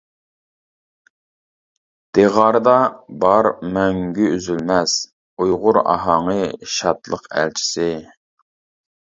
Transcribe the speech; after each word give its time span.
دىغاردا 2.17 2.73
بار 3.25 3.49
مەڭگۈ 3.75 4.31
ئۈزۈلمەس، 4.31 4.97
ئۇيغۇر 5.45 5.81
ئاھاڭى، 5.85 6.41
شادلىق 6.79 7.33
ئەلچىسى. 7.37 7.89